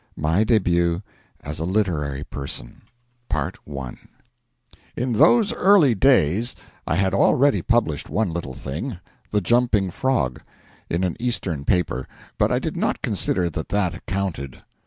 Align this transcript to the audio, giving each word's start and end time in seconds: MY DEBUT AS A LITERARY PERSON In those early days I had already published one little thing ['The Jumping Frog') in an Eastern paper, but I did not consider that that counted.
MY 0.17 0.45
DEBUT 0.45 1.03
AS 1.41 1.59
A 1.59 1.63
LITERARY 1.63 2.23
PERSON 2.23 2.81
In 4.95 5.13
those 5.13 5.53
early 5.53 5.93
days 5.93 6.55
I 6.87 6.95
had 6.95 7.13
already 7.13 7.61
published 7.61 8.09
one 8.09 8.31
little 8.33 8.55
thing 8.55 8.97
['The 9.29 9.41
Jumping 9.41 9.91
Frog') 9.91 10.41
in 10.89 11.03
an 11.03 11.15
Eastern 11.19 11.65
paper, 11.65 12.07
but 12.39 12.51
I 12.51 12.57
did 12.57 12.75
not 12.75 13.03
consider 13.03 13.47
that 13.51 13.69
that 13.69 14.03
counted. 14.07 14.63